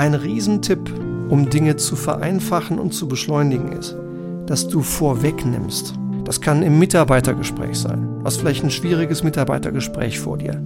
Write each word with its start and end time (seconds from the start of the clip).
Ein 0.00 0.14
Riesentipp, 0.14 0.90
um 1.28 1.50
Dinge 1.50 1.76
zu 1.76 1.94
vereinfachen 1.94 2.78
und 2.78 2.94
zu 2.94 3.06
beschleunigen 3.06 3.72
ist, 3.72 3.94
dass 4.46 4.66
du 4.66 4.80
vorwegnimmst. 4.80 5.92
Das 6.24 6.40
kann 6.40 6.62
im 6.62 6.78
Mitarbeitergespräch 6.78 7.76
sein. 7.76 8.08
Du 8.18 8.24
hast 8.24 8.38
vielleicht 8.38 8.64
ein 8.64 8.70
schwieriges 8.70 9.22
Mitarbeitergespräch 9.22 10.18
vor 10.18 10.38
dir. 10.38 10.58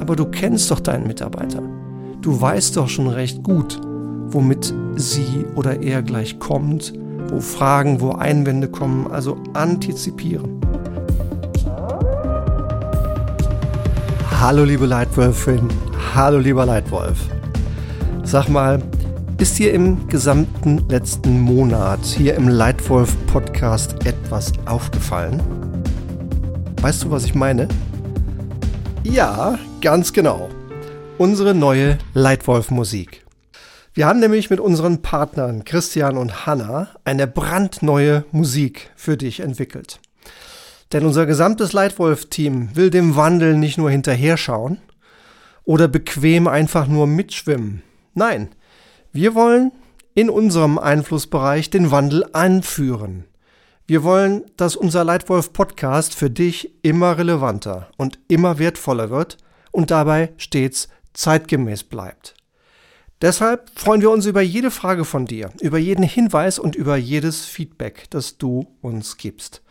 Aber 0.00 0.16
du 0.16 0.24
kennst 0.24 0.70
doch 0.70 0.80
deinen 0.80 1.06
Mitarbeiter. 1.06 1.60
Du 2.22 2.40
weißt 2.40 2.78
doch 2.78 2.88
schon 2.88 3.08
recht 3.08 3.42
gut, 3.42 3.78
womit 4.28 4.72
sie 4.96 5.44
oder 5.54 5.82
er 5.82 6.00
gleich 6.00 6.38
kommt, 6.38 6.94
wo 7.28 7.40
Fragen, 7.40 8.00
wo 8.00 8.12
Einwände 8.12 8.68
kommen, 8.68 9.06
also 9.08 9.36
antizipieren. 9.52 10.62
Hallo 14.40 14.64
liebe 14.64 14.86
Leitwölfin, 14.86 15.68
hallo 16.14 16.38
lieber 16.38 16.64
Leitwolf. 16.64 17.18
Sag 18.30 18.50
mal, 18.50 18.82
ist 19.38 19.58
dir 19.58 19.72
im 19.72 20.06
gesamten 20.06 20.86
letzten 20.90 21.40
Monat 21.40 22.04
hier 22.04 22.34
im 22.34 22.46
Leitwolf 22.46 23.16
Podcast 23.26 24.04
etwas 24.04 24.52
aufgefallen? 24.66 25.40
Weißt 26.82 27.04
du, 27.04 27.10
was 27.10 27.24
ich 27.24 27.34
meine? 27.34 27.68
Ja, 29.02 29.58
ganz 29.80 30.12
genau. 30.12 30.50
Unsere 31.16 31.54
neue 31.54 31.96
Leitwolf 32.12 32.70
Musik. 32.70 33.24
Wir 33.94 34.06
haben 34.06 34.20
nämlich 34.20 34.50
mit 34.50 34.60
unseren 34.60 35.00
Partnern 35.00 35.64
Christian 35.64 36.18
und 36.18 36.44
Hanna 36.44 36.88
eine 37.04 37.26
brandneue 37.26 38.26
Musik 38.30 38.90
für 38.94 39.16
dich 39.16 39.40
entwickelt. 39.40 40.00
Denn 40.92 41.06
unser 41.06 41.24
gesamtes 41.24 41.72
Leitwolf-Team 41.72 42.76
will 42.76 42.90
dem 42.90 43.16
Wandel 43.16 43.56
nicht 43.56 43.78
nur 43.78 43.90
hinterher 43.90 44.36
schauen 44.36 44.76
oder 45.64 45.88
bequem 45.88 46.46
einfach 46.46 46.88
nur 46.88 47.06
mitschwimmen. 47.06 47.84
Nein, 48.18 48.48
wir 49.12 49.36
wollen 49.36 49.70
in 50.14 50.28
unserem 50.28 50.76
Einflussbereich 50.76 51.70
den 51.70 51.92
Wandel 51.92 52.28
anführen. 52.32 53.26
Wir 53.86 54.02
wollen, 54.02 54.42
dass 54.56 54.74
unser 54.74 55.04
Leitwolf-Podcast 55.04 56.16
für 56.16 56.28
dich 56.28 56.72
immer 56.82 57.16
relevanter 57.16 57.88
und 57.96 58.18
immer 58.26 58.58
wertvoller 58.58 59.10
wird 59.10 59.36
und 59.70 59.92
dabei 59.92 60.32
stets 60.36 60.88
zeitgemäß 61.14 61.84
bleibt. 61.84 62.34
Deshalb 63.22 63.70
freuen 63.78 64.00
wir 64.00 64.10
uns 64.10 64.26
über 64.26 64.42
jede 64.42 64.72
Frage 64.72 65.04
von 65.04 65.24
dir, 65.24 65.52
über 65.60 65.78
jeden 65.78 66.02
Hinweis 66.02 66.58
und 66.58 66.74
über 66.74 66.96
jedes 66.96 67.44
Feedback, 67.44 68.10
das 68.10 68.36
du 68.36 68.66
uns 68.80 69.16
gibst. 69.16 69.62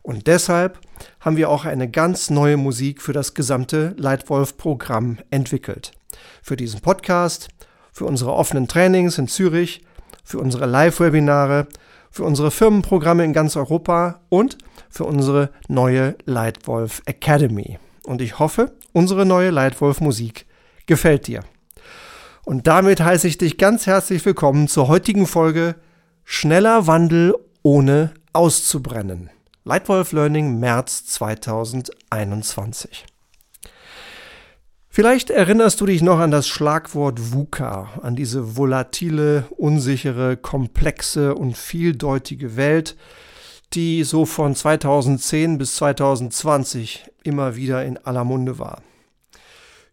Und 0.00 0.26
deshalb 0.26 0.80
haben 1.20 1.36
wir 1.36 1.50
auch 1.50 1.66
eine 1.66 1.90
ganz 1.90 2.30
neue 2.30 2.56
Musik 2.56 3.02
für 3.02 3.12
das 3.12 3.34
gesamte 3.34 3.94
Leitwolf-Programm 3.98 5.18
entwickelt. 5.30 5.92
Für 6.42 6.56
diesen 6.56 6.80
Podcast, 6.80 7.48
für 7.92 8.04
unsere 8.04 8.32
offenen 8.32 8.68
Trainings 8.68 9.18
in 9.18 9.28
Zürich, 9.28 9.84
für 10.24 10.38
unsere 10.38 10.66
Live-Webinare, 10.66 11.66
für 12.10 12.24
unsere 12.24 12.50
Firmenprogramme 12.50 13.24
in 13.24 13.32
ganz 13.32 13.56
Europa 13.56 14.20
und 14.28 14.58
für 14.88 15.04
unsere 15.04 15.50
neue 15.68 16.16
Leitwolf 16.24 17.02
Academy. 17.06 17.78
Und 18.04 18.20
ich 18.20 18.38
hoffe, 18.38 18.72
unsere 18.92 19.24
neue 19.24 19.50
Leitwolf 19.50 20.00
Musik 20.00 20.46
gefällt 20.86 21.26
dir. 21.26 21.44
Und 22.44 22.66
damit 22.66 23.00
heiße 23.00 23.28
ich 23.28 23.38
dich 23.38 23.58
ganz 23.58 23.86
herzlich 23.86 24.24
willkommen 24.24 24.66
zur 24.66 24.88
heutigen 24.88 25.26
Folge 25.26 25.76
Schneller 26.24 26.86
Wandel 26.86 27.34
ohne 27.62 28.12
auszubrennen. 28.32 29.30
Lightwolf 29.64 30.12
Learning 30.12 30.58
März 30.58 31.04
2021. 31.06 33.04
Vielleicht 34.92 35.30
erinnerst 35.30 35.80
du 35.80 35.86
dich 35.86 36.02
noch 36.02 36.18
an 36.18 36.32
das 36.32 36.48
Schlagwort 36.48 37.32
VUCA, 37.32 38.00
an 38.02 38.16
diese 38.16 38.56
volatile, 38.56 39.44
unsichere, 39.56 40.36
komplexe 40.36 41.36
und 41.36 41.56
vieldeutige 41.56 42.56
Welt, 42.56 42.96
die 43.72 44.02
so 44.02 44.26
von 44.26 44.56
2010 44.56 45.58
bis 45.58 45.76
2020 45.76 47.04
immer 47.22 47.54
wieder 47.54 47.84
in 47.84 47.98
aller 47.98 48.24
Munde 48.24 48.58
war. 48.58 48.82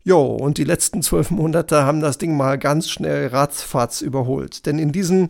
Jo, 0.03 0.25
und 0.25 0.57
die 0.57 0.63
letzten 0.63 1.03
zwölf 1.03 1.29
Monate 1.29 1.83
haben 1.83 2.01
das 2.01 2.17
Ding 2.17 2.35
mal 2.35 2.57
ganz 2.57 2.89
schnell 2.89 3.27
ratzfatz 3.27 4.01
überholt. 4.01 4.65
Denn 4.65 4.79
in 4.79 4.91
diesen 4.91 5.29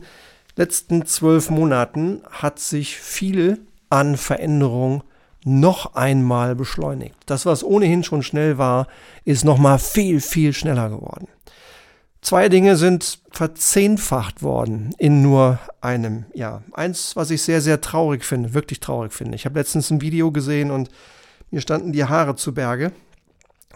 letzten 0.56 1.06
zwölf 1.06 1.50
Monaten 1.50 2.22
hat 2.32 2.60
sich 2.60 2.96
viel 2.96 3.60
an 3.90 4.16
Veränderung 4.16 5.04
noch 5.48 5.96
einmal 5.96 6.56
beschleunigt. 6.56 7.16
Das, 7.26 7.46
was 7.46 7.64
ohnehin 7.64 8.04
schon 8.04 8.22
schnell 8.22 8.58
war, 8.58 8.88
ist 9.24 9.46
noch 9.46 9.58
mal 9.58 9.80
viel, 9.80 10.22
viel 10.22 10.54
schneller 10.54 10.90
geworden. 10.90 11.28
Zwei 12.22 12.50
Dinge 12.50 12.76
sind 12.76 13.20
verzehnfacht 13.32 14.44
worden 14.44 14.94
in 14.98 15.22
nur 15.22 15.60
einem 15.80 16.26
Jahr. 16.34 16.64
Eins, 16.74 17.16
was 17.16 17.32
ich 17.32 17.42
sehr, 17.42 17.62
sehr 17.62 17.80
traurig 17.80 18.26
finde, 18.26 18.54
wirklich 18.54 18.82
traurig 18.82 19.14
finde. 19.14 19.36
Ich 19.36 19.46
habe 19.46 19.58
letztens 19.58 19.90
ein 19.90 20.02
Video 20.02 20.32
gesehen 20.32 20.70
und 20.70 20.90
mir 21.52 21.62
standen 21.62 21.94
die 21.94 22.04
Haare 22.04 22.36
zu 22.36 22.54
Berge 22.54 22.92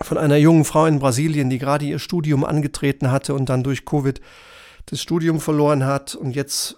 von 0.01 0.17
einer 0.17 0.35
jungen 0.35 0.65
Frau 0.65 0.85
in 0.87 0.99
Brasilien, 0.99 1.49
die 1.49 1.59
gerade 1.59 1.85
ihr 1.85 1.99
Studium 1.99 2.43
angetreten 2.43 3.11
hatte 3.11 3.33
und 3.33 3.47
dann 3.47 3.63
durch 3.63 3.85
Covid 3.85 4.19
das 4.85 5.01
Studium 5.01 5.39
verloren 5.39 5.85
hat 5.85 6.15
und 6.15 6.35
jetzt, 6.35 6.77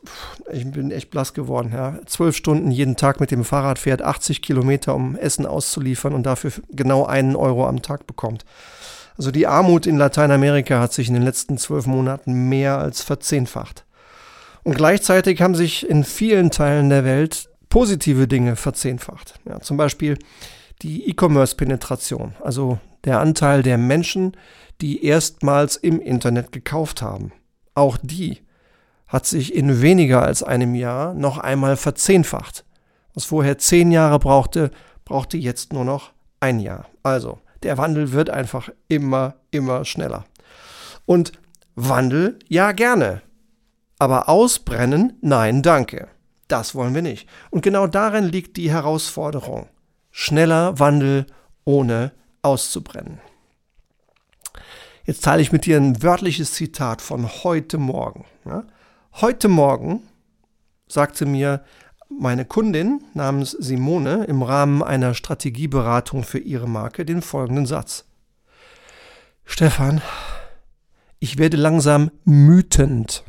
ich 0.52 0.70
bin 0.70 0.92
echt 0.92 1.10
blass 1.10 1.34
geworden, 1.34 1.72
ja. 1.74 2.00
Zwölf 2.06 2.36
Stunden 2.36 2.72
jeden 2.72 2.96
Tag 2.96 3.20
mit 3.20 3.32
dem 3.32 3.44
Fahrrad 3.44 3.80
fährt, 3.80 4.02
80 4.02 4.42
Kilometer, 4.42 4.94
um 4.96 5.16
Essen 5.16 5.46
auszuliefern 5.46 6.14
und 6.14 6.24
dafür 6.24 6.52
genau 6.70 7.06
einen 7.06 7.36
Euro 7.36 7.68
am 7.68 7.82
Tag 7.82 8.06
bekommt. 8.06 8.46
Also 9.18 9.32
die 9.32 9.48
Armut 9.48 9.86
in 9.86 9.98
Lateinamerika 9.98 10.80
hat 10.80 10.94
sich 10.94 11.08
in 11.08 11.14
den 11.14 11.24
letzten 11.24 11.58
zwölf 11.58 11.86
Monaten 11.86 12.50
mehr 12.50 12.80
als 12.80 13.02
verzehnfacht. 13.02 13.86
Und 14.64 14.76
gleichzeitig 14.76 15.42
haben 15.42 15.56
sich 15.56 15.88
in 15.88 16.04
vielen 16.04 16.50
Teilen 16.52 16.90
der 16.90 17.04
Welt 17.04 17.50
positive 17.70 18.28
Dinge 18.28 18.56
verzehnfacht. 18.56 19.40
Ja, 19.48 19.60
zum 19.60 19.78
Beispiel 19.78 20.18
die 20.82 21.10
E-Commerce-Penetration, 21.10 22.36
also 22.42 22.80
der 23.04 23.20
Anteil 23.20 23.64
der 23.64 23.78
Menschen, 23.78 24.36
die 24.82 25.06
erstmals 25.06 25.76
im 25.76 26.00
Internet 26.00 26.52
gekauft 26.52 27.02
haben. 27.02 27.32
Auch 27.76 27.98
die 28.02 28.42
hat 29.08 29.26
sich 29.26 29.54
in 29.54 29.82
weniger 29.82 30.24
als 30.24 30.42
einem 30.42 30.76
Jahr 30.76 31.14
noch 31.14 31.38
einmal 31.38 31.78
verzehnfacht. 31.78 32.66
Was 33.14 33.26
vorher 33.26 33.58
zehn 33.58 33.92
Jahre 33.92 34.20
brauchte, 34.20 34.72
brauchte 35.06 35.38
jetzt 35.38 35.72
nur 35.72 35.86
noch 35.86 36.12
ein 36.40 36.60
Jahr. 36.60 36.88
Also, 37.04 37.40
der 37.62 37.78
Wandel 37.78 38.12
wird 38.12 38.30
einfach 38.30 38.70
immer, 38.88 39.36
immer 39.52 39.86
schneller. 39.86 40.26
Und 41.06 41.34
Wandel, 41.76 42.40
ja 42.48 42.72
gerne. 42.72 43.22
Aber 44.00 44.30
ausbrennen, 44.30 45.18
nein, 45.22 45.62
danke. 45.62 46.08
Das 46.48 46.76
wollen 46.76 46.94
wir 46.94 47.02
nicht. 47.02 47.28
Und 47.52 47.62
genau 47.62 47.88
darin 47.88 48.26
liegt 48.26 48.58
die 48.58 48.72
Herausforderung. 48.72 49.70
Schneller 50.12 50.80
Wandel 50.80 51.26
ohne 51.66 52.12
auszubrennen. 52.42 53.20
Jetzt 55.06 55.26
teile 55.26 55.42
ich 55.42 55.52
mit 55.52 55.66
dir 55.66 55.76
ein 55.76 56.02
wörtliches 56.02 56.54
Zitat 56.54 57.02
von 57.02 57.28
heute 57.28 57.78
Morgen. 57.78 58.24
Ja? 58.46 58.64
Heute 59.16 59.50
Morgen 59.50 60.02
sagte 60.88 61.26
mir 61.26 61.66
meine 62.08 62.46
Kundin 62.46 63.04
namens 63.14 63.52
Simone 63.52 64.24
im 64.26 64.42
Rahmen 64.44 64.82
einer 64.82 65.14
Strategieberatung 65.14 66.24
für 66.24 66.40
ihre 66.40 66.70
Marke 66.70 67.04
den 67.04 67.22
folgenden 67.22 67.66
Satz. 67.66 68.06
Stefan, 69.44 70.02
ich 71.20 71.38
werde 71.38 71.58
langsam 71.58 72.10
mütend. 72.24 73.26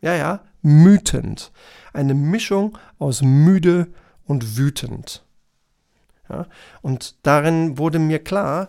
Ja, 0.00 0.14
ja, 0.14 0.44
mütend. 0.62 1.50
Eine 1.92 2.14
Mischung 2.14 2.78
aus 3.00 3.20
müde 3.20 3.88
und 4.26 4.56
wütend. 4.56 5.24
Ja, 6.28 6.46
und 6.82 7.16
darin 7.26 7.78
wurde 7.78 7.98
mir 7.98 8.22
klar, 8.22 8.68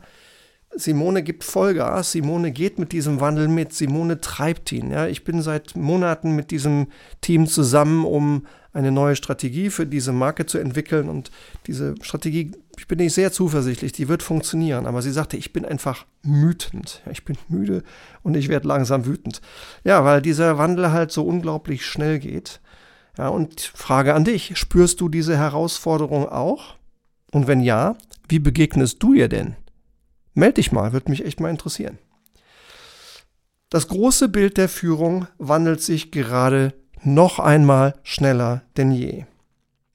Simone 0.75 1.23
gibt 1.23 1.44
Vollgas, 1.44 2.11
Simone 2.11 2.52
geht 2.52 2.78
mit 2.78 2.91
diesem 2.91 3.19
Wandel 3.19 3.47
mit, 3.47 3.73
Simone 3.73 4.22
treibt 4.22 4.72
ihn. 4.72 4.91
Ja, 4.91 5.08
ich 5.08 5.23
bin 5.23 5.41
seit 5.41 5.75
Monaten 5.75 6.35
mit 6.35 6.52
diesem 6.52 6.87
Team 7.22 7.47
zusammen, 7.47 8.05
um 8.05 8.46
eine 8.73 8.91
neue 8.91 9.16
Strategie 9.16 9.72
für 9.72 9.87
diese 9.87 10.11
Marke 10.11 10.46
zu 10.46 10.59
entwickeln 10.59 11.09
und 11.09 11.31
diese 11.66 11.96
Strategie, 12.02 12.52
ich 12.78 12.87
bin 12.87 12.99
nicht 12.99 13.14
sehr 13.14 13.31
zuversichtlich, 13.31 13.91
die 13.91 14.08
wird 14.08 14.22
funktionieren. 14.22 14.85
Aber 14.85 15.02
sie 15.02 15.11
sagte, 15.11 15.35
ich 15.35 15.52
bin 15.52 15.66
einfach 15.66 16.05
mütend. 16.22 17.02
Ja, 17.05 17.11
ich 17.11 17.25
bin 17.25 17.37
müde 17.47 17.84
und 18.22 18.37
ich 18.37 18.49
werde 18.49 18.67
langsam 18.67 19.08
wütend. 19.08 19.41
Ja, 19.84 20.05
weil 20.05 20.22
dieser 20.22 20.59
Wandel 20.59 20.91
halt 20.91 21.11
so 21.11 21.25
unglaublich 21.25 21.87
schnell 21.87 22.19
geht. 22.19 22.61
Ja, 23.17 23.29
und 23.29 23.61
Frage 23.61 24.14
an 24.14 24.25
dich, 24.25 24.55
spürst 24.58 25.02
du 25.02 25.09
diese 25.09 25.35
Herausforderung 25.35 26.29
auch? 26.29 26.75
Und 27.31 27.47
wenn 27.47 27.61
ja, 27.61 27.96
wie 28.29 28.40
begegnest 28.40 29.02
du 29.02 29.14
ihr 29.14 29.28
denn? 29.28 29.55
Meld 30.37 30.57
dich 30.57 30.72
mal, 30.72 30.93
würde 30.93 31.09
mich 31.09 31.25
echt 31.25 31.39
mal 31.39 31.49
interessieren. 31.49 31.97
Das 33.72 33.87
große 33.87 34.29
Bild 34.29 34.57
der 34.57 34.69
Führung 34.69 35.25
wandelt 35.39 35.81
sich 35.81 36.11
gerade 36.11 36.75
noch 37.01 37.39
einmal 37.39 37.95
schneller 38.03 38.61
denn 38.78 38.91
je. 38.91 39.25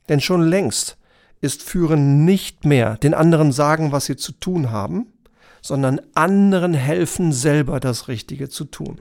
Denn 0.08 0.20
schon 0.20 0.42
längst 0.42 0.98
ist 1.40 1.62
Führen 1.62 2.24
nicht 2.24 2.64
mehr 2.64 2.96
den 2.96 3.14
anderen 3.14 3.52
sagen, 3.52 3.92
was 3.92 4.06
sie 4.06 4.16
zu 4.16 4.32
tun 4.32 4.72
haben, 4.72 5.12
sondern 5.60 6.00
anderen 6.14 6.74
helfen, 6.74 7.32
selber 7.32 7.78
das 7.78 8.08
Richtige 8.08 8.48
zu 8.48 8.64
tun. 8.64 9.00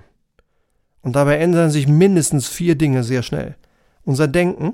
Und 1.01 1.15
dabei 1.15 1.37
ändern 1.39 1.71
sich 1.71 1.87
mindestens 1.87 2.49
vier 2.49 2.75
Dinge 2.75 3.03
sehr 3.03 3.23
schnell. 3.23 3.55
Unser 4.03 4.27
Denken, 4.27 4.73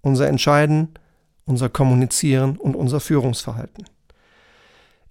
unser 0.00 0.26
Entscheiden, 0.26 0.88
unser 1.44 1.68
Kommunizieren 1.68 2.56
und 2.56 2.76
unser 2.76 2.98
Führungsverhalten. 2.98 3.84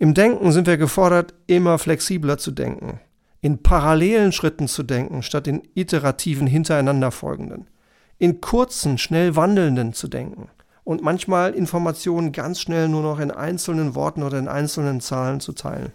Im 0.01 0.15
Denken 0.15 0.51
sind 0.51 0.65
wir 0.65 0.77
gefordert, 0.77 1.35
immer 1.45 1.77
flexibler 1.77 2.39
zu 2.39 2.49
denken, 2.49 2.99
in 3.39 3.61
parallelen 3.61 4.31
Schritten 4.31 4.67
zu 4.67 4.81
denken, 4.81 5.21
statt 5.21 5.45
in 5.45 5.61
iterativen 5.75 6.47
hintereinander 6.47 7.11
folgenden, 7.11 7.69
in 8.17 8.41
kurzen, 8.41 8.97
schnell 8.97 9.35
wandelnden 9.35 9.93
zu 9.93 10.07
denken 10.07 10.49
und 10.83 11.03
manchmal 11.03 11.53
Informationen 11.53 12.31
ganz 12.31 12.59
schnell 12.59 12.89
nur 12.89 13.03
noch 13.03 13.19
in 13.19 13.29
einzelnen 13.29 13.93
Worten 13.93 14.23
oder 14.23 14.39
in 14.39 14.47
einzelnen 14.47 15.01
Zahlen 15.01 15.39
zu 15.39 15.53
teilen. 15.53 15.93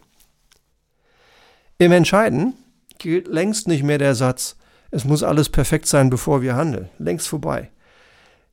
Im 1.79 1.91
Entscheiden 1.91 2.55
gilt 2.99 3.27
längst 3.27 3.67
nicht 3.67 3.83
mehr 3.83 3.99
der 3.99 4.15
Satz, 4.15 4.55
es 4.93 5.05
muss 5.05 5.25
alles 5.25 5.49
perfekt 5.49 5.89
sein, 5.89 6.11
bevor 6.11 6.43
wir 6.43 6.55
handeln. 6.55 6.91
Längst 6.99 7.27
vorbei. 7.27 7.73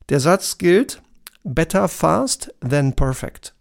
Der 0.08 0.18
Satz 0.18 0.58
gilt, 0.58 1.00
better 1.44 1.86
fast 1.86 2.52
than 2.68 2.94
perfect. 2.94 3.54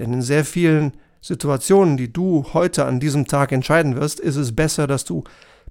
Denn 0.00 0.12
in 0.12 0.22
sehr 0.22 0.44
vielen 0.44 0.90
Situationen, 1.26 1.96
die 1.96 2.12
du 2.12 2.46
heute 2.52 2.84
an 2.84 3.00
diesem 3.00 3.26
Tag 3.26 3.50
entscheiden 3.50 3.96
wirst, 3.96 4.20
ist 4.20 4.36
es 4.36 4.54
besser, 4.54 4.86
dass 4.86 5.04
du 5.04 5.24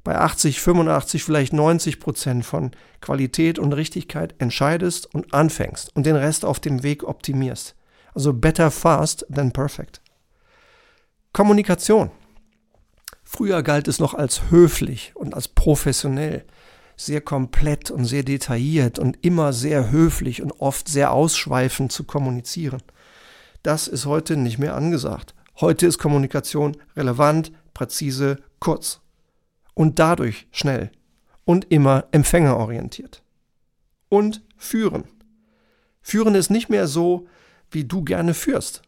bei 0.03 0.17
80, 0.17 0.59
85, 0.59 1.23
vielleicht 1.23 1.53
90 1.53 2.01
Prozent 2.01 2.45
von 2.45 2.71
Qualität 2.99 3.57
und 3.57 3.71
Richtigkeit 3.71 4.35
entscheidest 4.37 5.15
und 5.15 5.33
anfängst 5.33 5.95
und 5.95 6.05
den 6.05 6.17
Rest 6.17 6.43
auf 6.43 6.59
dem 6.59 6.83
Weg 6.83 7.05
optimierst. 7.05 7.73
Also 8.13 8.33
better 8.33 8.69
fast 8.69 9.25
than 9.33 9.53
perfect. 9.53 10.01
Kommunikation. 11.31 12.11
Früher 13.23 13.63
galt 13.63 13.87
es 13.87 13.99
noch 13.99 14.13
als 14.13 14.51
höflich 14.51 15.13
und 15.15 15.35
als 15.35 15.47
professionell, 15.47 16.43
sehr 16.97 17.21
komplett 17.21 17.91
und 17.91 18.03
sehr 18.03 18.23
detailliert 18.23 18.99
und 18.99 19.17
immer 19.21 19.53
sehr 19.53 19.89
höflich 19.89 20.41
und 20.41 20.51
oft 20.59 20.89
sehr 20.89 21.13
ausschweifend 21.13 21.93
zu 21.93 22.03
kommunizieren. 22.03 22.83
Das 23.63 23.87
ist 23.87 24.05
heute 24.05 24.35
nicht 24.35 24.59
mehr 24.59 24.75
angesagt. 24.75 25.33
Heute 25.61 25.87
ist 25.87 25.99
Kommunikation 25.99 26.75
relevant, 26.97 27.51
präzise, 27.73 28.37
kurz 28.59 28.99
und 29.73 29.99
dadurch 29.99 30.47
schnell 30.51 30.91
und 31.45 31.71
immer 31.71 32.05
empfängerorientiert. 32.11 33.23
Und 34.09 34.43
führen. 34.57 35.05
Führen 36.01 36.35
ist 36.35 36.49
nicht 36.49 36.69
mehr 36.69 36.87
so, 36.87 37.27
wie 37.71 37.85
du 37.85 38.03
gerne 38.03 38.33
führst, 38.33 38.81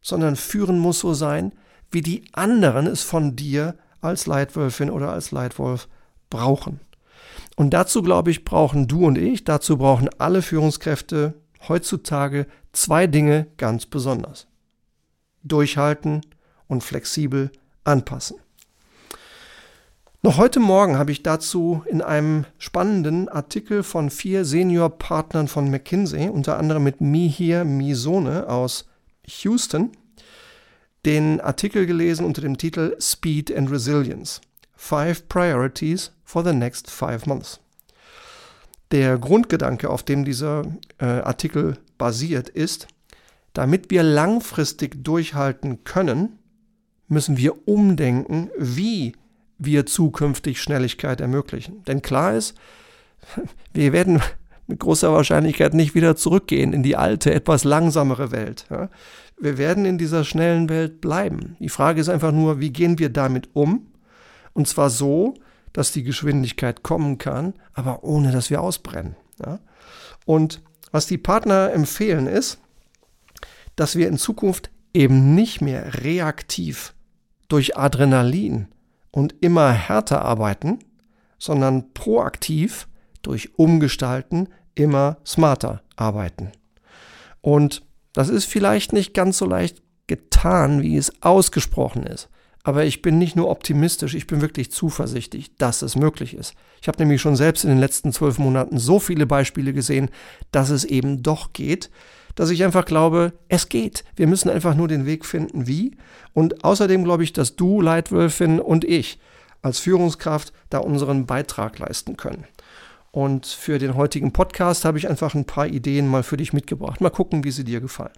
sondern 0.00 0.36
führen 0.36 0.78
muss 0.78 1.00
so 1.00 1.12
sein, 1.12 1.52
wie 1.90 2.02
die 2.02 2.24
anderen 2.32 2.86
es 2.86 3.02
von 3.02 3.36
dir 3.36 3.76
als 4.00 4.26
Leitwölfin 4.26 4.90
oder 4.90 5.12
als 5.12 5.32
Leitwolf 5.32 5.88
brauchen. 6.30 6.80
Und 7.56 7.70
dazu, 7.70 8.02
glaube 8.02 8.30
ich, 8.30 8.44
brauchen 8.44 8.86
du 8.86 9.06
und 9.06 9.18
ich, 9.18 9.44
dazu 9.44 9.78
brauchen 9.78 10.08
alle 10.18 10.42
Führungskräfte 10.42 11.34
heutzutage 11.68 12.46
zwei 12.72 13.06
Dinge 13.06 13.46
ganz 13.56 13.86
besonders. 13.86 14.46
Durchhalten 15.48 16.22
und 16.68 16.82
flexibel 16.82 17.50
anpassen. 17.84 18.38
Noch 20.22 20.38
heute 20.38 20.58
Morgen 20.58 20.98
habe 20.98 21.12
ich 21.12 21.22
dazu 21.22 21.84
in 21.86 22.02
einem 22.02 22.46
spannenden 22.58 23.28
Artikel 23.28 23.84
von 23.84 24.10
vier 24.10 24.44
Seniorpartnern 24.44 25.46
von 25.46 25.70
McKinsey, 25.70 26.28
unter 26.28 26.58
anderem 26.58 26.82
mit 26.82 27.00
Mihir 27.00 27.64
Misone 27.64 28.48
aus 28.48 28.88
Houston, 29.24 29.92
den 31.04 31.40
Artikel 31.40 31.86
gelesen 31.86 32.26
unter 32.26 32.40
dem 32.40 32.58
Titel 32.58 32.96
Speed 33.00 33.56
and 33.56 33.70
Resilience. 33.70 34.40
Five 34.74 35.28
Priorities 35.28 36.10
for 36.24 36.44
the 36.44 36.52
Next 36.52 36.90
Five 36.90 37.26
Months. 37.26 37.60
Der 38.90 39.18
Grundgedanke, 39.18 39.88
auf 39.90 40.02
dem 40.02 40.24
dieser 40.24 40.62
äh, 40.98 41.04
Artikel 41.04 41.78
basiert, 41.98 42.48
ist, 42.48 42.88
damit 43.56 43.90
wir 43.90 44.02
langfristig 44.02 45.02
durchhalten 45.02 45.82
können, 45.82 46.38
müssen 47.08 47.38
wir 47.38 47.66
umdenken, 47.66 48.50
wie 48.58 49.14
wir 49.56 49.86
zukünftig 49.86 50.60
Schnelligkeit 50.60 51.22
ermöglichen. 51.22 51.82
Denn 51.84 52.02
klar 52.02 52.34
ist, 52.34 52.54
wir 53.72 53.94
werden 53.94 54.20
mit 54.66 54.80
großer 54.80 55.10
Wahrscheinlichkeit 55.10 55.72
nicht 55.72 55.94
wieder 55.94 56.16
zurückgehen 56.16 56.74
in 56.74 56.82
die 56.82 56.96
alte, 56.96 57.32
etwas 57.32 57.64
langsamere 57.64 58.30
Welt. 58.30 58.66
Wir 59.40 59.56
werden 59.56 59.86
in 59.86 59.96
dieser 59.96 60.24
schnellen 60.24 60.68
Welt 60.68 61.00
bleiben. 61.00 61.56
Die 61.58 61.70
Frage 61.70 61.98
ist 61.98 62.10
einfach 62.10 62.32
nur, 62.32 62.60
wie 62.60 62.70
gehen 62.70 62.98
wir 62.98 63.08
damit 63.08 63.48
um? 63.54 63.86
Und 64.52 64.68
zwar 64.68 64.90
so, 64.90 65.32
dass 65.72 65.92
die 65.92 66.02
Geschwindigkeit 66.02 66.82
kommen 66.82 67.16
kann, 67.16 67.54
aber 67.72 68.04
ohne 68.04 68.32
dass 68.32 68.50
wir 68.50 68.60
ausbrennen. 68.60 69.16
Und 70.26 70.60
was 70.90 71.06
die 71.06 71.18
Partner 71.18 71.72
empfehlen 71.72 72.26
ist, 72.26 72.58
dass 73.76 73.96
wir 73.96 74.08
in 74.08 74.18
Zukunft 74.18 74.70
eben 74.92 75.34
nicht 75.34 75.60
mehr 75.60 76.02
reaktiv 76.02 76.94
durch 77.48 77.76
Adrenalin 77.76 78.68
und 79.10 79.34
immer 79.40 79.70
härter 79.72 80.22
arbeiten, 80.22 80.78
sondern 81.38 81.92
proaktiv 81.92 82.88
durch 83.22 83.58
Umgestalten 83.58 84.48
immer 84.74 85.18
smarter 85.24 85.82
arbeiten. 85.96 86.52
Und 87.40 87.82
das 88.12 88.28
ist 88.28 88.46
vielleicht 88.46 88.92
nicht 88.92 89.14
ganz 89.14 89.38
so 89.38 89.46
leicht 89.46 89.82
getan, 90.06 90.82
wie 90.82 90.96
es 90.96 91.22
ausgesprochen 91.22 92.04
ist. 92.04 92.28
Aber 92.62 92.84
ich 92.84 93.00
bin 93.00 93.18
nicht 93.18 93.36
nur 93.36 93.48
optimistisch, 93.48 94.14
ich 94.14 94.26
bin 94.26 94.40
wirklich 94.40 94.72
zuversichtlich, 94.72 95.54
dass 95.56 95.82
es 95.82 95.94
möglich 95.94 96.34
ist. 96.34 96.54
Ich 96.82 96.88
habe 96.88 96.98
nämlich 96.98 97.20
schon 97.20 97.36
selbst 97.36 97.62
in 97.62 97.70
den 97.70 97.78
letzten 97.78 98.12
zwölf 98.12 98.38
Monaten 98.38 98.78
so 98.78 98.98
viele 98.98 99.26
Beispiele 99.26 99.72
gesehen, 99.72 100.10
dass 100.50 100.70
es 100.70 100.84
eben 100.84 101.22
doch 101.22 101.52
geht, 101.52 101.90
dass 102.36 102.50
ich 102.50 102.62
einfach 102.62 102.84
glaube, 102.84 103.32
es 103.48 103.68
geht. 103.68 104.04
Wir 104.14 104.28
müssen 104.28 104.48
einfach 104.48 104.76
nur 104.76 104.86
den 104.86 105.06
Weg 105.06 105.24
finden, 105.24 105.66
wie. 105.66 105.96
Und 106.32 106.64
außerdem 106.64 107.02
glaube 107.02 107.24
ich, 107.24 107.32
dass 107.32 107.56
du, 107.56 107.80
Leitwölfin 107.80 108.60
und 108.60 108.84
ich 108.84 109.18
als 109.62 109.80
Führungskraft 109.80 110.52
da 110.70 110.78
unseren 110.78 111.26
Beitrag 111.26 111.78
leisten 111.80 112.16
können. 112.16 112.44
Und 113.10 113.46
für 113.46 113.78
den 113.78 113.96
heutigen 113.96 114.32
Podcast 114.32 114.84
habe 114.84 114.98
ich 114.98 115.08
einfach 115.08 115.34
ein 115.34 115.46
paar 115.46 115.66
Ideen 115.66 116.06
mal 116.06 116.22
für 116.22 116.36
dich 116.36 116.52
mitgebracht. 116.52 117.00
Mal 117.00 117.10
gucken, 117.10 117.42
wie 117.42 117.50
sie 117.50 117.64
dir 117.64 117.80
gefallen. 117.80 118.12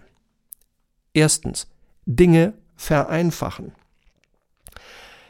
Erstens, 1.13 1.67
Dinge 2.05 2.53
vereinfachen. 2.75 3.71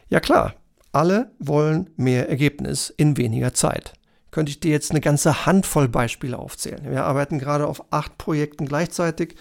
Ja 0.08 0.18
klar, 0.18 0.54
alle 0.90 1.30
wollen 1.38 1.90
mehr 1.96 2.28
Ergebnis 2.28 2.92
in 2.96 3.16
weniger 3.16 3.54
Zeit. 3.54 3.92
Könnte 4.30 4.50
ich 4.50 4.60
dir 4.60 4.70
jetzt 4.70 4.90
eine 4.90 5.00
ganze 5.00 5.46
Handvoll 5.46 5.88
Beispiele 5.88 6.38
aufzählen. 6.38 6.90
Wir 6.90 7.04
arbeiten 7.04 7.38
gerade 7.38 7.66
auf 7.66 7.92
acht 7.92 8.16
Projekten 8.18 8.66
gleichzeitig. 8.66 9.34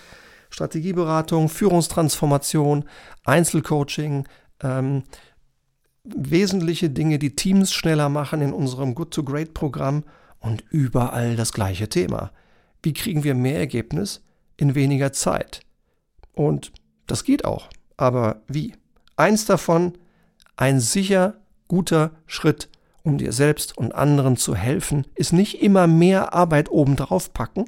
Strategieberatung, 0.50 1.48
Führungstransformation, 1.48 2.86
Einzelcoaching, 3.24 4.28
ähm, 4.62 5.04
wesentliche 6.04 6.90
Dinge, 6.90 7.20
die 7.20 7.36
Teams 7.36 7.72
schneller 7.72 8.10
machen 8.10 8.42
in 8.42 8.54
unserem 8.54 8.96
Good 8.96 9.12
to 9.12 9.24
Great 9.24 9.54
Programm 9.54 10.04
und 10.40 10.64
überall 10.70 11.36
das 11.36 11.54
gleiche 11.54 11.90
Thema. 11.90 12.32
Wie 12.82 12.94
kriegen 12.94 13.24
wir 13.24 13.36
mehr 13.36 13.60
Ergebnis 13.60 14.24
in 14.58 14.76
weniger 14.76 15.14
Zeit? 15.14 15.62
Und 16.34 16.72
das 17.08 17.24
geht 17.24 17.46
auch. 17.46 17.70
Aber 17.98 18.42
wie? 18.48 18.74
Eins 19.18 19.46
davon, 19.46 19.98
ein 20.56 20.80
sicher 20.80 21.36
guter 21.68 22.12
Schritt, 22.26 22.70
um 23.04 23.18
dir 23.18 23.32
selbst 23.32 23.78
und 23.78 23.94
anderen 23.94 24.38
zu 24.38 24.56
helfen, 24.56 25.06
ist 25.16 25.34
nicht 25.34 25.62
immer 25.62 25.88
mehr 25.88 26.34
Arbeit 26.34 26.70
obendrauf 26.70 27.34
packen, 27.34 27.66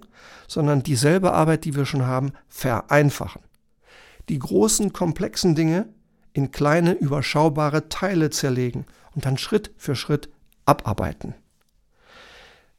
sondern 0.47 0.83
dieselbe 0.83 1.33
Arbeit, 1.33 1.65
die 1.65 1.75
wir 1.75 1.85
schon 1.85 2.05
haben, 2.05 2.33
vereinfachen. 2.49 3.41
Die 4.29 4.39
großen, 4.39 4.93
komplexen 4.93 5.55
Dinge 5.55 5.87
in 6.33 6.51
kleine, 6.51 6.93
überschaubare 6.93 7.89
Teile 7.89 8.29
zerlegen 8.29 8.85
und 9.15 9.25
dann 9.25 9.37
Schritt 9.37 9.71
für 9.77 9.95
Schritt 9.95 10.29
abarbeiten. 10.65 11.33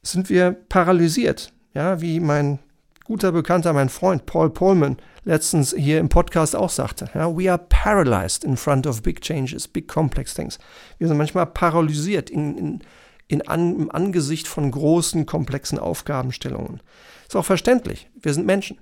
Sind 0.03 0.29
wir 0.29 0.53
paralysiert, 0.53 1.53
ja, 1.75 2.01
wie 2.01 2.21
mein 2.21 2.59
guter 3.13 3.33
Bekannter, 3.33 3.75
mein 3.75 3.91
Freund 3.91 4.25
Paul 4.25 4.49
Polman 4.49 4.97
letztens 5.25 5.75
hier 5.77 6.01
im 6.01 6.09
Podcast 6.09 6.57
auch 6.57 6.71
sagte. 6.71 7.11
Ja, 7.13 7.37
we 7.37 7.53
are 7.53 7.63
paralyzed 7.69 8.43
in 8.43 8.57
front 8.57 8.87
of 8.87 9.03
big 9.03 9.21
changes, 9.21 9.69
big 9.69 9.87
complex 9.87 10.33
things. 10.33 10.59
Wir 10.97 11.09
sind 11.09 11.19
manchmal 11.19 11.45
paralysiert 11.45 12.31
in, 12.31 12.57
in, 12.57 12.81
in 13.29 13.47
an, 13.47 13.77
im 13.77 13.91
Angesicht 13.91 14.49
von 14.49 14.71
großen, 14.71 15.27
komplexen 15.27 15.79
Aufgabenstellungen. 15.79 16.81
Ist 17.29 17.37
auch 17.37 17.45
verständlich. 17.45 18.09
Wir 18.19 18.33
sind 18.33 18.47
Menschen. 18.47 18.79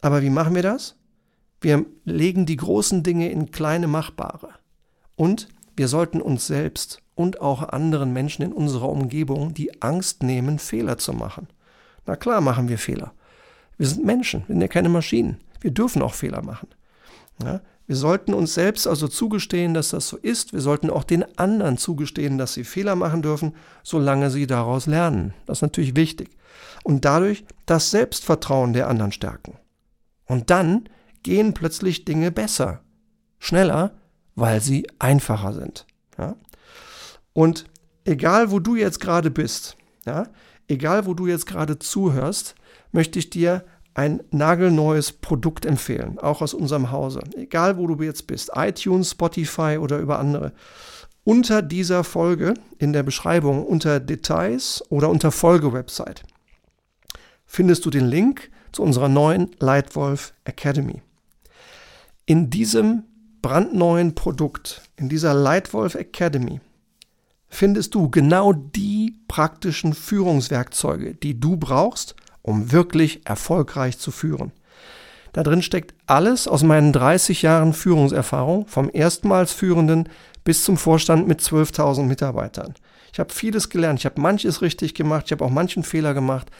Aber 0.00 0.22
wie 0.22 0.30
machen 0.30 0.54
wir 0.54 0.62
das? 0.62 0.94
Wir 1.60 1.84
legen 2.04 2.46
die 2.46 2.58
großen 2.58 3.02
Dinge 3.02 3.32
in 3.32 3.50
kleine 3.50 3.88
machbare. 3.88 4.50
Und 5.16 5.48
wir 5.76 5.88
sollten 5.88 6.22
uns 6.22 6.46
selbst 6.46 7.02
und 7.16 7.40
auch 7.40 7.68
anderen 7.70 8.12
Menschen 8.12 8.42
in 8.42 8.52
unserer 8.52 8.88
Umgebung 8.88 9.54
die 9.54 9.82
Angst 9.82 10.22
nehmen, 10.22 10.60
Fehler 10.60 10.98
zu 10.98 11.12
machen. 11.12 11.48
Na 12.06 12.14
klar 12.14 12.40
machen 12.40 12.68
wir 12.68 12.78
Fehler. 12.78 13.12
Wir 13.78 13.86
sind 13.86 14.04
Menschen, 14.04 14.42
wir 14.46 14.54
sind 14.54 14.60
ja 14.60 14.68
keine 14.68 14.88
Maschinen. 14.88 15.38
Wir 15.60 15.70
dürfen 15.70 16.02
auch 16.02 16.14
Fehler 16.14 16.42
machen. 16.42 16.68
Ja? 17.42 17.60
Wir 17.86 17.96
sollten 17.96 18.34
uns 18.34 18.54
selbst 18.54 18.86
also 18.88 19.06
zugestehen, 19.06 19.74
dass 19.74 19.90
das 19.90 20.08
so 20.08 20.16
ist. 20.16 20.52
Wir 20.52 20.60
sollten 20.60 20.90
auch 20.90 21.04
den 21.04 21.38
anderen 21.38 21.78
zugestehen, 21.78 22.36
dass 22.36 22.54
sie 22.54 22.64
Fehler 22.64 22.96
machen 22.96 23.22
dürfen, 23.22 23.54
solange 23.84 24.30
sie 24.30 24.46
daraus 24.46 24.86
lernen. 24.86 25.34
Das 25.46 25.58
ist 25.58 25.62
natürlich 25.62 25.94
wichtig. 25.94 26.30
Und 26.82 27.04
dadurch 27.04 27.44
das 27.64 27.90
Selbstvertrauen 27.90 28.72
der 28.72 28.88
anderen 28.88 29.12
stärken. 29.12 29.58
Und 30.26 30.50
dann 30.50 30.88
gehen 31.22 31.54
plötzlich 31.54 32.04
Dinge 32.04 32.32
besser, 32.32 32.80
schneller, 33.38 33.92
weil 34.34 34.60
sie 34.60 34.86
einfacher 34.98 35.52
sind. 35.52 35.86
Ja? 36.18 36.36
Und 37.32 37.66
egal, 38.04 38.50
wo 38.50 38.58
du 38.58 38.74
jetzt 38.74 39.00
gerade 39.00 39.30
bist, 39.30 39.76
ja, 40.06 40.28
egal, 40.68 41.06
wo 41.06 41.14
du 41.14 41.26
jetzt 41.26 41.46
gerade 41.46 41.78
zuhörst, 41.78 42.54
möchte 42.96 43.20
ich 43.20 43.30
dir 43.30 43.64
ein 43.94 44.22
nagelneues 44.30 45.12
Produkt 45.12 45.64
empfehlen, 45.64 46.18
auch 46.18 46.42
aus 46.42 46.52
unserem 46.52 46.90
Hause. 46.90 47.20
Egal, 47.36 47.78
wo 47.78 47.86
du 47.86 48.02
jetzt 48.02 48.26
bist, 48.26 48.50
iTunes, 48.54 49.12
Spotify 49.12 49.78
oder 49.80 49.98
über 49.98 50.18
andere. 50.18 50.52
Unter 51.24 51.62
dieser 51.62 52.04
Folge 52.04 52.54
in 52.78 52.92
der 52.92 53.02
Beschreibung 53.02 53.64
unter 53.64 54.00
Details 54.00 54.82
oder 54.90 55.08
unter 55.08 55.30
Folge-Website 55.30 56.24
findest 57.46 57.86
du 57.86 57.90
den 57.90 58.06
Link 58.06 58.50
zu 58.72 58.82
unserer 58.82 59.08
neuen 59.08 59.50
Lightwolf 59.60 60.34
Academy. 60.44 61.00
In 62.26 62.50
diesem 62.50 63.04
brandneuen 63.40 64.14
Produkt, 64.14 64.82
in 64.96 65.08
dieser 65.08 65.32
Lightwolf 65.32 65.94
Academy, 65.94 66.60
findest 67.48 67.94
du 67.94 68.10
genau 68.10 68.52
die 68.52 69.14
praktischen 69.28 69.94
Führungswerkzeuge, 69.94 71.14
die 71.14 71.38
du 71.38 71.56
brauchst, 71.56 72.14
um 72.46 72.72
wirklich 72.72 73.26
erfolgreich 73.26 73.98
zu 73.98 74.10
führen. 74.10 74.52
Da 75.32 75.42
drin 75.42 75.62
steckt 75.62 75.94
alles 76.06 76.48
aus 76.48 76.62
meinen 76.62 76.92
30 76.92 77.42
Jahren 77.42 77.74
Führungserfahrung, 77.74 78.66
vom 78.68 78.88
erstmals 78.90 79.52
Führenden 79.52 80.08
bis 80.44 80.64
zum 80.64 80.78
Vorstand 80.78 81.28
mit 81.28 81.40
12.000 81.40 82.04
Mitarbeitern. 82.04 82.74
Ich 83.12 83.18
habe 83.18 83.34
vieles 83.34 83.68
gelernt, 83.68 83.98
ich 83.98 84.06
habe 84.06 84.20
manches 84.20 84.62
richtig 84.62 84.94
gemacht, 84.94 85.24
ich 85.26 85.32
habe 85.32 85.44
auch 85.44 85.50
manchen 85.50 85.82
Fehler 85.82 86.14
gemacht. 86.14 86.50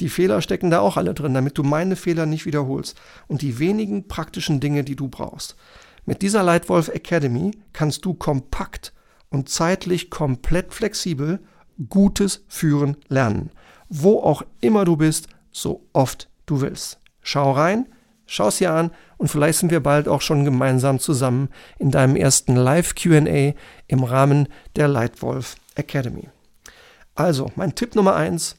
Die 0.00 0.08
Fehler 0.08 0.40
stecken 0.40 0.70
da 0.70 0.80
auch 0.80 0.96
alle 0.96 1.14
drin, 1.14 1.34
damit 1.34 1.58
du 1.58 1.62
meine 1.62 1.94
Fehler 1.94 2.26
nicht 2.26 2.46
wiederholst 2.46 2.98
und 3.28 3.42
die 3.42 3.58
wenigen 3.58 4.08
praktischen 4.08 4.58
Dinge, 4.58 4.82
die 4.82 4.96
du 4.96 5.08
brauchst. 5.08 5.56
Mit 6.06 6.22
dieser 6.22 6.42
Lightwolf 6.42 6.88
Academy 6.88 7.52
kannst 7.72 8.04
du 8.04 8.14
kompakt 8.14 8.92
und 9.28 9.48
zeitlich 9.48 10.10
komplett 10.10 10.74
flexibel 10.74 11.38
gutes 11.88 12.44
Führen 12.48 12.96
lernen. 13.08 13.50
Wo 13.88 14.20
auch 14.20 14.42
immer 14.60 14.84
du 14.84 14.96
bist, 14.96 15.28
so 15.54 15.86
oft 15.92 16.28
du 16.46 16.60
willst. 16.60 16.98
Schau 17.22 17.52
rein, 17.52 17.86
schau 18.26 18.48
es 18.48 18.58
dir 18.58 18.72
an 18.72 18.90
und 19.16 19.28
vielleicht 19.28 19.60
sind 19.60 19.70
wir 19.70 19.82
bald 19.82 20.08
auch 20.08 20.20
schon 20.20 20.44
gemeinsam 20.44 20.98
zusammen 20.98 21.48
in 21.78 21.90
deinem 21.90 22.16
ersten 22.16 22.56
Live-QA 22.56 23.54
im 23.86 24.04
Rahmen 24.04 24.48
der 24.76 24.88
Lightwolf 24.88 25.56
Academy. 25.74 26.28
Also, 27.14 27.50
mein 27.56 27.74
Tipp 27.74 27.94
Nummer 27.94 28.16
eins 28.16 28.56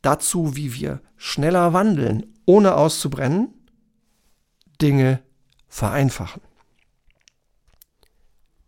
dazu, 0.00 0.56
wie 0.56 0.72
wir 0.74 1.00
schneller 1.16 1.72
wandeln, 1.72 2.34
ohne 2.46 2.76
auszubrennen, 2.76 3.52
Dinge 4.80 5.20
vereinfachen. 5.68 6.40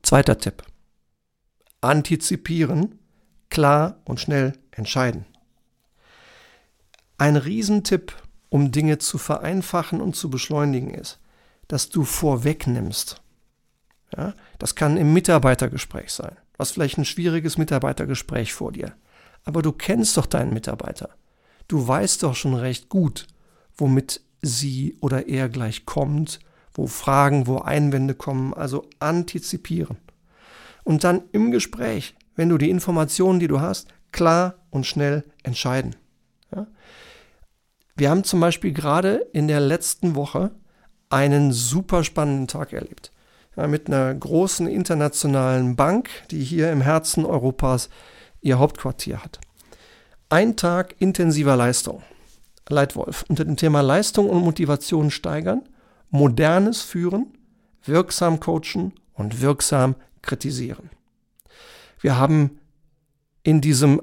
Zweiter 0.02 0.38
Tipp. 0.38 0.64
Antizipieren, 1.80 2.98
klar 3.48 4.00
und 4.04 4.18
schnell 4.18 4.54
entscheiden. 4.72 5.24
Ein 7.20 7.36
Riesentipp, 7.36 8.14
um 8.48 8.72
Dinge 8.72 8.96
zu 8.96 9.18
vereinfachen 9.18 10.00
und 10.00 10.16
zu 10.16 10.30
beschleunigen, 10.30 10.94
ist, 10.94 11.18
dass 11.68 11.90
du 11.90 12.04
vorwegnimmst. 12.04 13.20
Ja, 14.16 14.32
das 14.58 14.74
kann 14.74 14.96
im 14.96 15.12
Mitarbeitergespräch 15.12 16.14
sein. 16.14 16.38
Was 16.56 16.70
vielleicht 16.70 16.96
ein 16.96 17.04
schwieriges 17.04 17.58
Mitarbeitergespräch 17.58 18.54
vor 18.54 18.72
dir. 18.72 18.94
Aber 19.44 19.60
du 19.60 19.70
kennst 19.70 20.16
doch 20.16 20.24
deinen 20.24 20.54
Mitarbeiter. 20.54 21.10
Du 21.68 21.86
weißt 21.86 22.22
doch 22.22 22.34
schon 22.34 22.54
recht 22.54 22.88
gut, 22.88 23.26
womit 23.76 24.22
sie 24.40 24.96
oder 25.02 25.28
er 25.28 25.50
gleich 25.50 25.84
kommt, 25.84 26.40
wo 26.72 26.86
Fragen, 26.86 27.46
wo 27.46 27.58
Einwände 27.58 28.14
kommen, 28.14 28.54
also 28.54 28.88
antizipieren. 28.98 29.98
Und 30.84 31.04
dann 31.04 31.24
im 31.32 31.50
Gespräch, 31.50 32.14
wenn 32.34 32.48
du 32.48 32.56
die 32.56 32.70
Informationen, 32.70 33.40
die 33.40 33.48
du 33.48 33.60
hast, 33.60 33.88
klar 34.10 34.54
und 34.70 34.86
schnell 34.86 35.24
entscheiden. 35.42 35.96
Ja? 36.56 36.66
Wir 38.00 38.08
haben 38.08 38.24
zum 38.24 38.40
Beispiel 38.40 38.72
gerade 38.72 39.26
in 39.34 39.46
der 39.46 39.60
letzten 39.60 40.14
Woche 40.14 40.52
einen 41.10 41.52
super 41.52 42.02
spannenden 42.02 42.48
Tag 42.48 42.72
erlebt. 42.72 43.12
Ja, 43.56 43.66
mit 43.66 43.88
einer 43.88 44.14
großen 44.14 44.66
internationalen 44.66 45.76
Bank, 45.76 46.08
die 46.30 46.42
hier 46.42 46.72
im 46.72 46.80
Herzen 46.80 47.26
Europas 47.26 47.90
ihr 48.40 48.58
Hauptquartier 48.58 49.22
hat. 49.22 49.38
Ein 50.30 50.56
Tag 50.56 50.94
intensiver 50.98 51.56
Leistung. 51.56 52.02
Leitwolf 52.70 53.26
unter 53.28 53.44
dem 53.44 53.58
Thema 53.58 53.82
Leistung 53.82 54.30
und 54.30 54.40
Motivation 54.40 55.10
steigern, 55.10 55.68
modernes 56.08 56.80
Führen, 56.80 57.26
wirksam 57.84 58.40
coachen 58.40 58.94
und 59.12 59.42
wirksam 59.42 59.94
kritisieren. 60.22 60.88
Wir 62.00 62.16
haben 62.16 62.60
in 63.42 63.60
diesem 63.60 64.00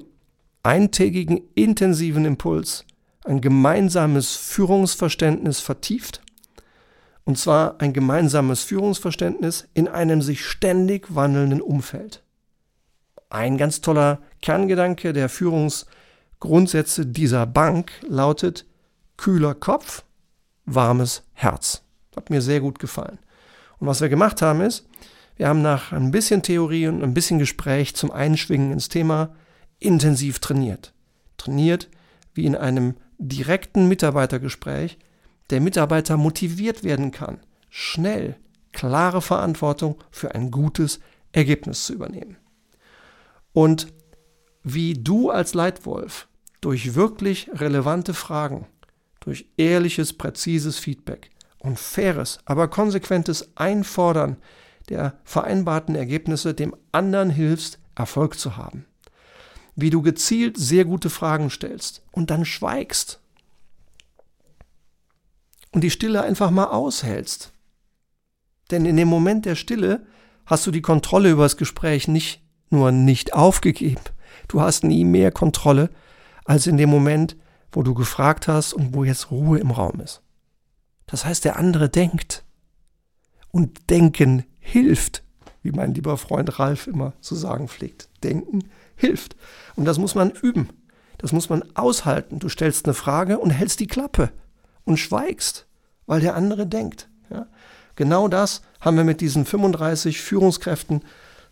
eintägigen 0.62 1.40
intensiven 1.56 2.26
Impuls 2.26 2.84
ein 3.28 3.40
gemeinsames 3.40 4.36
Führungsverständnis 4.36 5.60
vertieft. 5.60 6.22
Und 7.24 7.36
zwar 7.36 7.80
ein 7.80 7.92
gemeinsames 7.92 8.62
Führungsverständnis 8.62 9.68
in 9.74 9.86
einem 9.86 10.22
sich 10.22 10.44
ständig 10.44 11.14
wandelnden 11.14 11.60
Umfeld. 11.60 12.22
Ein 13.28 13.58
ganz 13.58 13.82
toller 13.82 14.22
Kerngedanke 14.40 15.12
der 15.12 15.28
Führungsgrundsätze 15.28 17.04
dieser 17.04 17.44
Bank 17.44 17.92
lautet 18.08 18.64
kühler 19.18 19.54
Kopf, 19.54 20.04
warmes 20.64 21.22
Herz. 21.34 21.82
Hat 22.16 22.30
mir 22.30 22.40
sehr 22.40 22.60
gut 22.60 22.78
gefallen. 22.78 23.18
Und 23.78 23.88
was 23.88 24.00
wir 24.00 24.08
gemacht 24.08 24.40
haben 24.40 24.62
ist, 24.62 24.86
wir 25.36 25.48
haben 25.48 25.60
nach 25.60 25.92
ein 25.92 26.10
bisschen 26.10 26.42
Theorie 26.42 26.88
und 26.88 27.02
ein 27.02 27.14
bisschen 27.14 27.38
Gespräch 27.38 27.94
zum 27.94 28.10
Einschwingen 28.10 28.72
ins 28.72 28.88
Thema 28.88 29.36
intensiv 29.78 30.38
trainiert. 30.38 30.94
Trainiert 31.36 31.90
wie 32.32 32.46
in 32.46 32.56
einem 32.56 32.94
direkten 33.18 33.88
Mitarbeitergespräch 33.88 34.98
der 35.50 35.60
Mitarbeiter 35.60 36.16
motiviert 36.16 36.84
werden 36.84 37.10
kann, 37.10 37.40
schnell 37.68 38.36
klare 38.72 39.20
Verantwortung 39.22 39.96
für 40.10 40.34
ein 40.34 40.50
gutes 40.50 41.00
Ergebnis 41.32 41.84
zu 41.84 41.94
übernehmen. 41.94 42.36
Und 43.52 43.92
wie 44.62 44.94
du 44.94 45.30
als 45.30 45.54
Leitwolf 45.54 46.28
durch 46.60 46.94
wirklich 46.94 47.50
relevante 47.52 48.14
Fragen, 48.14 48.66
durch 49.20 49.46
ehrliches, 49.56 50.12
präzises 50.12 50.78
Feedback 50.78 51.30
und 51.58 51.78
faires, 51.78 52.38
aber 52.44 52.68
konsequentes 52.68 53.56
Einfordern 53.56 54.36
der 54.90 55.18
vereinbarten 55.24 55.94
Ergebnisse 55.94 56.54
dem 56.54 56.74
anderen 56.92 57.30
hilfst, 57.30 57.78
Erfolg 57.94 58.38
zu 58.38 58.56
haben 58.56 58.87
wie 59.80 59.90
du 59.90 60.02
gezielt 60.02 60.56
sehr 60.56 60.84
gute 60.84 61.08
Fragen 61.08 61.50
stellst 61.50 62.02
und 62.10 62.30
dann 62.30 62.44
schweigst 62.44 63.20
und 65.70 65.84
die 65.84 65.90
Stille 65.90 66.20
einfach 66.20 66.50
mal 66.50 66.64
aushältst. 66.64 67.52
Denn 68.72 68.84
in 68.86 68.96
dem 68.96 69.06
Moment 69.06 69.46
der 69.46 69.54
Stille 69.54 70.04
hast 70.46 70.66
du 70.66 70.72
die 70.72 70.82
Kontrolle 70.82 71.30
über 71.30 71.44
das 71.44 71.56
Gespräch 71.56 72.08
nicht 72.08 72.42
nur 72.70 72.90
nicht 72.90 73.34
aufgegeben, 73.34 74.02
du 74.48 74.60
hast 74.60 74.82
nie 74.82 75.04
mehr 75.04 75.30
Kontrolle 75.30 75.90
als 76.44 76.66
in 76.66 76.76
dem 76.76 76.90
Moment, 76.90 77.36
wo 77.70 77.84
du 77.84 77.94
gefragt 77.94 78.48
hast 78.48 78.72
und 78.72 78.94
wo 78.94 79.04
jetzt 79.04 79.30
Ruhe 79.30 79.60
im 79.60 79.70
Raum 79.70 80.00
ist. 80.00 80.22
Das 81.06 81.24
heißt, 81.24 81.44
der 81.44 81.56
andere 81.56 81.88
denkt. 81.88 82.44
Und 83.52 83.90
denken 83.90 84.44
hilft, 84.58 85.22
wie 85.62 85.70
mein 85.70 85.94
lieber 85.94 86.16
Freund 86.16 86.58
Ralf 86.58 86.88
immer 86.88 87.12
zu 87.20 87.36
sagen 87.36 87.68
pflegt. 87.68 88.08
Denken 88.24 88.64
hilft. 88.98 89.36
Und 89.76 89.86
das 89.86 89.98
muss 89.98 90.14
man 90.14 90.30
üben. 90.30 90.68
Das 91.16 91.32
muss 91.32 91.48
man 91.48 91.64
aushalten. 91.74 92.38
Du 92.38 92.48
stellst 92.48 92.84
eine 92.84 92.94
Frage 92.94 93.38
und 93.38 93.50
hältst 93.50 93.80
die 93.80 93.86
Klappe 93.86 94.30
und 94.84 94.98
schweigst, 94.98 95.66
weil 96.06 96.20
der 96.20 96.36
andere 96.36 96.66
denkt. 96.66 97.08
Ja? 97.30 97.46
Genau 97.96 98.28
das 98.28 98.62
haben 98.80 98.96
wir 98.96 99.04
mit 99.04 99.20
diesen 99.20 99.44
35 99.44 100.20
Führungskräften 100.20 101.02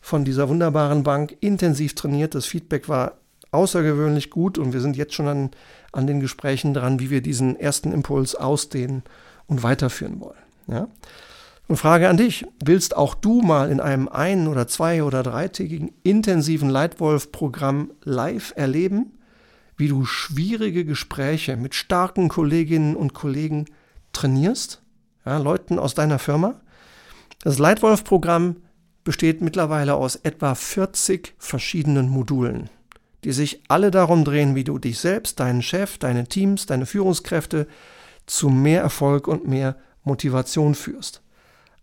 von 0.00 0.24
dieser 0.24 0.48
wunderbaren 0.48 1.02
Bank 1.02 1.36
intensiv 1.40 1.94
trainiert. 1.94 2.34
Das 2.34 2.46
Feedback 2.46 2.88
war 2.88 3.18
außergewöhnlich 3.50 4.30
gut 4.30 4.58
und 4.58 4.72
wir 4.72 4.80
sind 4.80 4.96
jetzt 4.96 5.14
schon 5.14 5.28
an, 5.28 5.50
an 5.92 6.06
den 6.06 6.20
Gesprächen 6.20 6.74
dran, 6.74 7.00
wie 7.00 7.10
wir 7.10 7.22
diesen 7.22 7.58
ersten 7.58 7.92
Impuls 7.92 8.34
ausdehnen 8.34 9.02
und 9.46 9.62
weiterführen 9.62 10.20
wollen. 10.20 10.38
Ja? 10.68 10.88
Und 11.68 11.76
Frage 11.76 12.08
an 12.08 12.16
dich, 12.16 12.46
willst 12.64 12.96
auch 12.96 13.14
du 13.14 13.40
mal 13.40 13.70
in 13.70 13.80
einem 13.80 14.08
ein- 14.08 14.46
oder 14.46 14.68
zwei- 14.68 15.02
oder 15.02 15.24
dreitägigen 15.24 15.90
intensiven 16.04 16.70
Leitwolf-Programm 16.70 17.90
live 18.04 18.52
erleben, 18.56 19.18
wie 19.76 19.88
du 19.88 20.04
schwierige 20.04 20.84
Gespräche 20.84 21.56
mit 21.56 21.74
starken 21.74 22.28
Kolleginnen 22.28 22.94
und 22.94 23.14
Kollegen 23.14 23.66
trainierst, 24.12 24.82
ja, 25.24 25.38
Leuten 25.38 25.80
aus 25.80 25.94
deiner 25.94 26.20
Firma? 26.20 26.60
Das 27.42 27.58
Leitwolf-Programm 27.58 28.56
besteht 29.02 29.40
mittlerweile 29.40 29.94
aus 29.94 30.16
etwa 30.16 30.54
40 30.54 31.34
verschiedenen 31.36 32.08
Modulen, 32.08 32.70
die 33.24 33.32
sich 33.32 33.62
alle 33.66 33.90
darum 33.90 34.24
drehen, 34.24 34.54
wie 34.54 34.64
du 34.64 34.78
dich 34.78 35.00
selbst, 35.00 35.40
deinen 35.40 35.62
Chef, 35.62 35.98
deine 35.98 36.28
Teams, 36.28 36.66
deine 36.66 36.86
Führungskräfte 36.86 37.66
zu 38.26 38.50
mehr 38.50 38.82
Erfolg 38.82 39.26
und 39.26 39.46
mehr 39.48 39.76
Motivation 40.04 40.76
führst. 40.76 41.22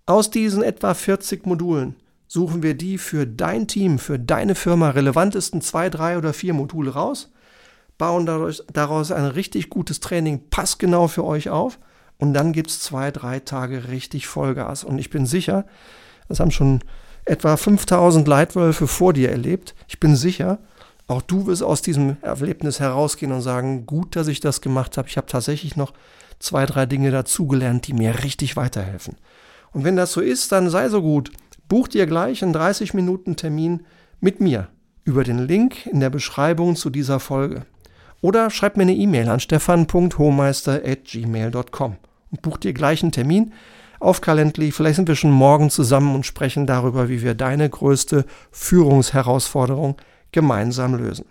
Aus 0.05 0.29
diesen 0.29 0.63
etwa 0.63 0.93
40 0.93 1.45
Modulen 1.45 1.95
suchen 2.27 2.61
wir 2.61 2.73
die 2.73 2.97
für 2.97 3.25
dein 3.25 3.67
Team, 3.69 3.99
für 3.99 4.19
deine 4.19 4.53
Firma 4.53 4.89
relevantesten 4.89 5.61
zwei, 5.61 5.89
drei 5.89 6.17
oder 6.17 6.33
vier 6.33 6.53
Module 6.53 6.91
raus, 6.91 7.31
bauen 7.97 8.25
dadurch, 8.25 8.61
daraus 8.73 9.13
ein 9.13 9.23
richtig 9.23 9.69
gutes 9.69 10.01
Training 10.01 10.49
passgenau 10.49 11.07
für 11.07 11.23
euch 11.23 11.49
auf 11.49 11.79
und 12.17 12.33
dann 12.33 12.51
gibt 12.51 12.69
es 12.69 12.81
zwei, 12.81 13.11
drei 13.11 13.39
Tage 13.39 13.87
richtig 13.87 14.27
Vollgas. 14.27 14.83
Und 14.83 14.99
ich 14.99 15.09
bin 15.09 15.25
sicher, 15.25 15.65
das 16.27 16.41
haben 16.41 16.51
schon 16.51 16.81
etwa 17.23 17.55
5000 17.55 18.27
Leitwölfe 18.27 18.87
vor 18.87 19.13
dir 19.13 19.31
erlebt. 19.31 19.73
Ich 19.87 20.01
bin 20.01 20.17
sicher, 20.17 20.59
auch 21.07 21.21
du 21.21 21.47
wirst 21.47 21.63
aus 21.63 21.81
diesem 21.81 22.17
Erlebnis 22.21 22.81
herausgehen 22.81 23.31
und 23.31 23.41
sagen, 23.41 23.85
gut, 23.85 24.17
dass 24.17 24.27
ich 24.27 24.41
das 24.41 24.59
gemacht 24.59 24.97
habe. 24.97 25.07
Ich 25.07 25.15
habe 25.15 25.27
tatsächlich 25.27 25.77
noch 25.77 25.93
zwei, 26.39 26.65
drei 26.65 26.85
Dinge 26.85 27.09
dazugelernt, 27.11 27.87
die 27.87 27.93
mir 27.93 28.25
richtig 28.25 28.57
weiterhelfen. 28.57 29.15
Und 29.73 29.83
wenn 29.83 29.95
das 29.95 30.13
so 30.13 30.21
ist, 30.21 30.51
dann 30.51 30.69
sei 30.69 30.89
so 30.89 31.01
gut. 31.01 31.31
Buch 31.67 31.87
dir 31.87 32.05
gleich 32.05 32.43
einen 32.43 32.53
30 32.53 32.93
Minuten 32.93 33.35
Termin 33.35 33.85
mit 34.19 34.39
mir 34.39 34.67
über 35.03 35.23
den 35.23 35.39
Link 35.39 35.87
in 35.87 35.99
der 35.99 36.09
Beschreibung 36.09 36.75
zu 36.75 36.89
dieser 36.89 37.19
Folge. 37.19 37.67
Oder 38.21 38.49
schreib 38.49 38.77
mir 38.77 38.83
eine 38.83 38.95
E-Mail 38.95 39.29
an 39.29 39.39
stefan.hohmeister.gmail.com 39.39 41.95
und 42.31 42.41
buch 42.41 42.57
dir 42.57 42.73
gleich 42.73 43.03
einen 43.03 43.11
Termin 43.11 43.53
auf 43.99 44.21
Calendly. 44.21 44.71
Vielleicht 44.71 44.95
sind 44.97 45.07
wir 45.07 45.15
schon 45.15 45.31
morgen 45.31 45.69
zusammen 45.69 46.15
und 46.15 46.25
sprechen 46.25 46.65
darüber, 46.65 47.09
wie 47.09 47.21
wir 47.21 47.33
deine 47.33 47.69
größte 47.69 48.25
Führungsherausforderung 48.51 49.97
gemeinsam 50.31 50.95
lösen. 50.95 51.25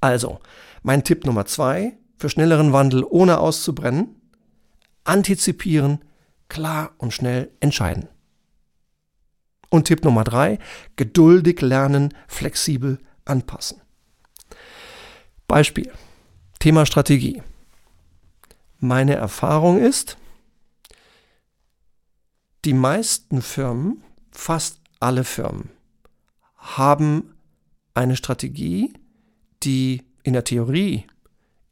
Also, 0.00 0.38
mein 0.82 1.04
Tipp 1.04 1.24
Nummer 1.24 1.46
zwei 1.46 1.94
für 2.16 2.28
schnelleren 2.28 2.72
Wandel 2.72 3.04
ohne 3.04 3.38
auszubrennen. 3.38 4.16
Antizipieren, 5.04 6.00
klar 6.48 6.92
und 6.98 7.12
schnell 7.12 7.50
entscheiden. 7.60 8.08
Und 9.70 9.86
Tipp 9.86 10.04
Nummer 10.04 10.24
drei, 10.24 10.58
geduldig 10.96 11.60
lernen, 11.60 12.14
flexibel 12.26 12.98
anpassen. 13.24 13.80
Beispiel. 15.46 15.92
Thema 16.58 16.86
Strategie. 16.86 17.42
Meine 18.80 19.14
Erfahrung 19.14 19.78
ist, 19.78 20.16
die 22.64 22.74
meisten 22.74 23.42
Firmen, 23.42 24.02
fast 24.30 24.80
alle 25.00 25.24
Firmen, 25.24 25.70
haben 26.56 27.34
eine 27.94 28.16
Strategie, 28.16 28.92
die 29.62 30.04
in 30.22 30.32
der 30.32 30.44
Theorie 30.44 31.06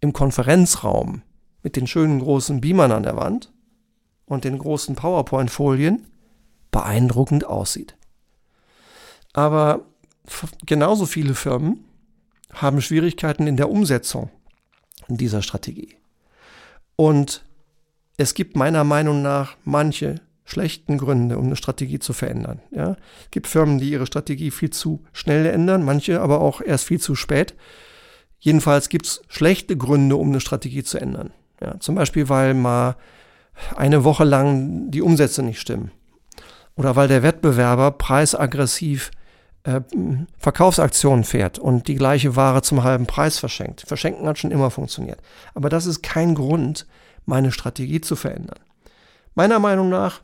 im 0.00 0.12
Konferenzraum 0.12 1.22
mit 1.62 1.76
den 1.76 1.86
schönen 1.86 2.20
großen 2.20 2.60
Beamern 2.60 2.92
an 2.92 3.02
der 3.02 3.16
Wand 3.16 3.52
und 4.26 4.44
den 4.44 4.58
großen 4.58 4.94
PowerPoint-Folien 4.96 6.06
beeindruckend 6.70 7.46
aussieht. 7.46 7.96
Aber 9.32 9.86
genauso 10.66 11.06
viele 11.06 11.34
Firmen 11.34 11.84
haben 12.52 12.80
Schwierigkeiten 12.80 13.46
in 13.46 13.56
der 13.56 13.70
Umsetzung 13.70 14.30
dieser 15.08 15.42
Strategie. 15.42 15.96
Und 16.96 17.44
es 18.16 18.34
gibt 18.34 18.56
meiner 18.56 18.84
Meinung 18.84 19.22
nach 19.22 19.56
manche 19.64 20.20
schlechten 20.44 20.96
Gründe, 20.96 21.38
um 21.38 21.46
eine 21.46 21.56
Strategie 21.56 21.98
zu 21.98 22.12
verändern. 22.12 22.60
Ja? 22.70 22.96
Es 23.24 23.30
gibt 23.30 23.46
Firmen, 23.46 23.78
die 23.78 23.90
ihre 23.90 24.06
Strategie 24.06 24.50
viel 24.50 24.70
zu 24.70 25.04
schnell 25.12 25.44
ändern, 25.46 25.84
manche 25.84 26.20
aber 26.20 26.40
auch 26.40 26.60
erst 26.60 26.84
viel 26.84 27.00
zu 27.00 27.14
spät. 27.14 27.54
Jedenfalls 28.38 28.88
gibt 28.88 29.06
es 29.06 29.22
schlechte 29.28 29.76
Gründe, 29.76 30.16
um 30.16 30.28
eine 30.28 30.40
Strategie 30.40 30.84
zu 30.84 30.98
ändern. 30.98 31.32
Ja? 31.60 31.78
Zum 31.80 31.94
Beispiel, 31.94 32.28
weil 32.28 32.54
mal 32.54 32.96
eine 33.76 34.04
Woche 34.04 34.24
lang 34.24 34.90
die 34.90 35.02
Umsätze 35.02 35.42
nicht 35.42 35.60
stimmen. 35.60 35.90
Oder 36.76 36.96
weil 36.96 37.08
der 37.08 37.22
Wettbewerber 37.22 37.90
preisaggressiv 37.92 39.10
äh, 39.64 39.80
Verkaufsaktionen 40.38 41.24
fährt 41.24 41.58
und 41.58 41.88
die 41.88 41.94
gleiche 41.94 42.36
Ware 42.36 42.62
zum 42.62 42.84
halben 42.84 43.06
Preis 43.06 43.38
verschenkt. 43.38 43.82
Verschenken 43.86 44.26
hat 44.28 44.38
schon 44.38 44.50
immer 44.50 44.70
funktioniert. 44.70 45.20
Aber 45.54 45.68
das 45.68 45.86
ist 45.86 46.02
kein 46.02 46.34
Grund, 46.34 46.86
meine 47.24 47.50
Strategie 47.50 48.00
zu 48.00 48.14
verändern. 48.14 48.60
Meiner 49.34 49.58
Meinung 49.58 49.88
nach 49.88 50.20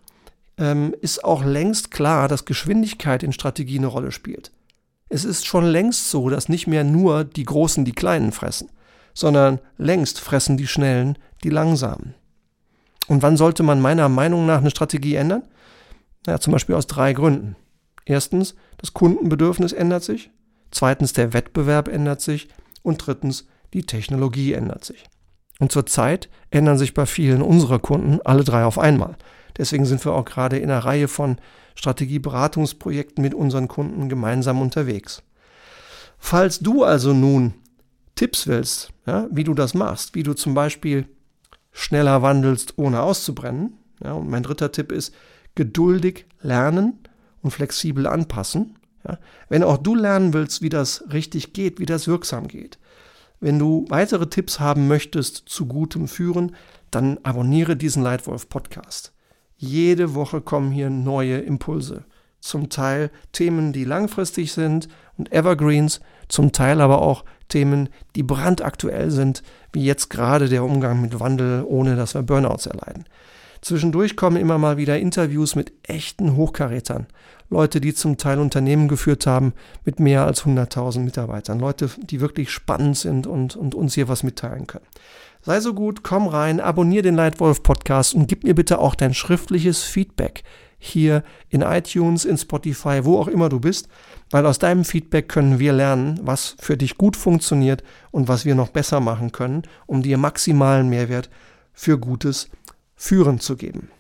ähm, 0.59 0.95
ist 1.01 1.25
auch 1.25 1.45
längst 1.45 1.91
klar, 1.91 2.29
dass 2.29 2.45
Geschwindigkeit 2.45 3.23
in 3.23 3.33
Strategie 3.33 3.79
eine 3.79 3.89
Rolle 3.89 4.13
spielt. 4.13 4.53
Es 5.09 5.25
ist 5.25 5.47
schon 5.47 5.67
längst 5.67 6.11
so, 6.11 6.31
dass 6.31 6.49
nicht 6.49 6.67
mehr 6.67 6.85
nur 6.85 7.25
die 7.25 7.45
Großen 7.45 7.85
die 7.85 7.93
Kleinen 7.93 8.33
fressen, 8.33 8.71
sondern 9.13 9.59
längst 9.77 10.21
fressen 10.21 10.57
die 10.57 10.67
Schnellen 10.67 11.19
die 11.45 11.51
Langsamen. 11.51 12.15
Und 13.13 13.23
wann 13.23 13.37
sollte 13.37 13.63
man 13.63 13.79
meiner 13.79 14.09
Meinung 14.09 14.47
nach 14.47 14.61
eine 14.61 14.71
Strategie 14.71 15.17
ändern? 15.17 15.43
Naja, 16.25 16.41
zum 16.41 16.55
Beispiel 16.55 16.75
aus 16.75 16.87
drei 16.87 17.13
Gründen. 17.13 17.57
Erstens, 18.07 18.55
das 18.79 18.95
Kundenbedürfnis 18.95 19.75
ändert 19.75 20.03
sich. 20.03 20.31
Zweitens, 20.71 21.13
der 21.13 21.35
Wettbewerb 21.35 21.89
ändert 21.89 22.23
sich. 22.23 22.49
Und 22.83 23.07
drittens, 23.07 23.47
die 23.75 23.83
Technologie 23.83 24.55
ändert 24.55 24.87
sich. 24.87 25.05
Und 25.59 25.73
zurzeit 25.73 26.31
ändern 26.51 26.79
sich 26.79 26.95
bei 26.95 27.05
vielen 27.05 27.43
unserer 27.43 27.81
Kunden 27.81 28.19
alle 28.25 28.45
drei 28.45 28.65
auf 28.65 28.79
einmal. 28.79 29.17
Deswegen 29.59 29.85
sind 29.85 30.03
wir 30.07 30.13
auch 30.15 30.25
gerade 30.25 30.57
in 30.57 30.71
einer 30.71 30.83
Reihe 30.83 31.07
von 31.07 31.37
Strategieberatungsprojekten 31.75 33.21
mit 33.23 33.35
unseren 33.35 33.69
Kunden 33.69 34.09
gemeinsam 34.09 34.63
unterwegs. 34.63 35.23
Falls 36.17 36.61
du 36.61 36.83
also 36.83 37.13
nun 37.13 37.53
Tipps 38.15 38.47
willst, 38.47 38.91
ja, 39.05 39.29
wie 39.31 39.45
du 39.45 39.53
das 39.53 39.75
machst, 39.75 40.15
wie 40.15 40.23
du 40.23 40.33
zum 40.33 40.55
Beispiel 40.55 41.07
schneller 41.73 42.23
wandelst, 42.23 42.75
ohne 42.77 43.03
auszubrennen, 43.03 43.79
ja, 44.03 44.13
und 44.13 44.29
mein 44.29 44.43
dritter 44.43 44.73
Tipp 44.73 44.93
ist, 44.93 45.15
geduldig 45.55 46.27
lernen 46.41 46.99
und 47.43 47.51
flexibel 47.51 48.07
anpassen. 48.07 48.79
Ja, 49.07 49.19
wenn 49.49 49.65
auch 49.65 49.79
du 49.79 49.95
lernen 49.95 50.33
willst, 50.33 50.63
wie 50.63 50.69
das 50.69 51.05
richtig 51.13 51.53
geht, 51.53 51.81
wie 51.81 51.87
das 51.87 52.07
wirksam 52.07 52.47
geht, 52.47 52.79
wenn 53.41 53.59
du 53.59 53.85
weitere 53.89 54.29
Tipps 54.29 54.61
haben 54.61 54.87
möchtest 54.87 55.49
zu 55.49 55.67
gutem 55.67 56.07
Führen, 56.07 56.55
dann 56.93 57.19
abonniere 57.25 57.77
diesen 57.77 58.03
Leitwolf 58.03 58.49
Podcast. 58.49 59.13
Jede 59.57 60.15
Woche 60.15 60.41
kommen 60.41 60.71
hier 60.71 60.91
neue 60.91 61.39
Impulse. 61.39 62.05
Zum 62.41 62.69
Teil 62.69 63.11
Themen, 63.33 63.73
die 63.73 63.85
langfristig 63.85 64.53
sind 64.53 64.89
und 65.17 65.33
Evergreens, 65.33 66.01
zum 66.33 66.53
Teil 66.53 66.81
aber 66.81 67.03
auch 67.03 67.25
Themen, 67.49 67.91
die 68.17 68.23
brandaktuell 68.23 69.11
sind, 69.11 69.43
wie 69.73 69.85
jetzt 69.85 70.09
gerade 70.09 70.49
der 70.49 70.65
Umgang 70.65 71.03
mit 71.03 71.21
Wandel, 71.21 71.63
ohne 71.67 71.95
dass 71.95 72.15
wir 72.15 72.23
Burnouts 72.23 72.67
erleiden. 72.67 73.05
Zwischendurch 73.61 74.17
kommen 74.17 74.39
immer 74.39 74.57
mal 74.57 74.79
wieder 74.79 74.99
Interviews 74.99 75.55
mit 75.55 75.73
echten 75.83 76.35
Hochkarätern. 76.35 77.07
Leute, 77.51 77.83
die 77.83 77.93
zum 77.93 78.17
Teil 78.17 78.39
Unternehmen 78.39 78.89
geführt 78.89 79.27
haben 79.27 79.53
mit 79.85 80.01
mehr 80.01 80.25
als 80.25 80.45
100.000 80.45 81.01
Mitarbeitern. 81.01 81.61
Leute, 81.61 81.91
die 81.99 82.21
wirklich 82.21 82.51
spannend 82.51 82.97
sind 82.97 83.27
und, 83.27 83.55
und 83.55 83.75
uns 83.75 83.95
hier 83.95 84.09
was 84.09 84.23
mitteilen 84.23 84.67
können. 84.67 84.87
Sei 85.43 85.61
so 85.61 85.75
gut, 85.75 86.03
komm 86.03 86.29
rein, 86.29 86.61
abonniere 86.61 87.03
den 87.03 87.15
Leitwolf 87.15 87.63
Podcast 87.63 88.15
und 88.15 88.27
gib 88.27 88.43
mir 88.43 88.55
bitte 88.55 88.79
auch 88.79 88.95
dein 88.95 89.13
schriftliches 89.13 89.83
Feedback 89.83 90.45
hier 90.85 91.23
in 91.49 91.63
iTunes, 91.63 92.25
in 92.25 92.37
Spotify, 92.37 93.05
wo 93.05 93.19
auch 93.19 93.29
immer 93.29 93.49
du 93.49 93.61
bist, 93.61 93.89
weil 94.31 94.45
aus 94.47 94.59
deinem 94.59 94.85
Feedback 94.85 95.29
können 95.29 95.61
wir 95.61 95.73
lernen, 95.73 96.19
was 96.25 96.57
für 96.59 96.77
dich 96.77 96.99
gut 96.99 97.17
funktioniert 97.17 97.85
und 98.11 98.27
was 98.27 98.45
wir 98.45 98.57
noch 98.57 98.71
besser 98.71 98.99
machen 98.99 99.31
können, 99.31 99.63
um 99.87 100.03
dir 100.03 100.19
maximalen 100.19 100.89
Mehrwert 100.89 101.31
für 101.73 101.99
gutes 101.99 102.51
Führen 102.97 103.39
zu 103.39 103.57
geben. 103.57 103.91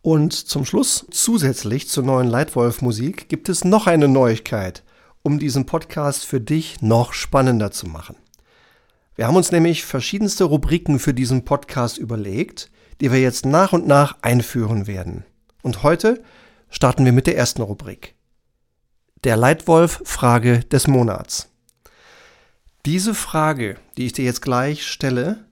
Und 0.00 0.32
zum 0.32 0.64
Schluss, 0.64 1.06
zusätzlich 1.10 1.88
zur 1.88 2.04
neuen 2.04 2.28
Leitwolf-Musik, 2.28 3.28
gibt 3.28 3.48
es 3.48 3.64
noch 3.64 3.88
eine 3.88 4.06
Neuigkeit, 4.06 4.84
um 5.22 5.40
diesen 5.40 5.66
Podcast 5.66 6.24
für 6.24 6.40
dich 6.40 6.82
noch 6.82 7.12
spannender 7.12 7.72
zu 7.72 7.88
machen. 7.88 8.14
Wir 9.16 9.26
haben 9.26 9.36
uns 9.36 9.50
nämlich 9.50 9.84
verschiedenste 9.84 10.44
Rubriken 10.44 11.00
für 11.00 11.14
diesen 11.14 11.44
Podcast 11.44 11.98
überlegt, 11.98 12.70
die 13.00 13.10
wir 13.10 13.20
jetzt 13.20 13.44
nach 13.44 13.72
und 13.72 13.88
nach 13.88 14.18
einführen 14.22 14.86
werden. 14.86 15.24
Und 15.62 15.82
heute 15.82 16.22
starten 16.70 17.04
wir 17.04 17.12
mit 17.12 17.26
der 17.26 17.36
ersten 17.36 17.62
Rubrik. 17.62 18.14
Der 19.24 19.36
Leitwolf 19.36 20.02
Frage 20.04 20.60
des 20.60 20.88
Monats. 20.88 21.48
Diese 22.84 23.14
Frage, 23.14 23.76
die 23.96 24.06
ich 24.06 24.12
dir 24.12 24.24
jetzt 24.24 24.42
gleich 24.42 24.84
stelle, 24.84 25.44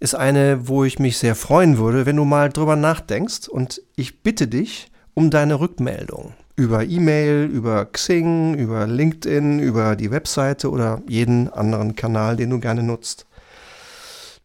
ist 0.00 0.16
eine, 0.16 0.66
wo 0.66 0.82
ich 0.82 0.98
mich 0.98 1.18
sehr 1.18 1.36
freuen 1.36 1.78
würde, 1.78 2.04
wenn 2.04 2.16
du 2.16 2.24
mal 2.24 2.50
drüber 2.50 2.74
nachdenkst 2.74 3.48
und 3.48 3.80
ich 3.94 4.22
bitte 4.24 4.48
dich 4.48 4.90
um 5.14 5.30
deine 5.30 5.60
Rückmeldung 5.60 6.34
über 6.56 6.84
E-Mail, 6.84 7.44
über 7.46 7.84
Xing, 7.86 8.54
über 8.54 8.86
LinkedIn, 8.86 9.60
über 9.60 9.96
die 9.96 10.10
Webseite 10.10 10.70
oder 10.70 11.02
jeden 11.08 11.48
anderen 11.48 11.96
Kanal, 11.96 12.36
den 12.36 12.50
du 12.50 12.60
gerne 12.60 12.82
nutzt. 12.82 13.26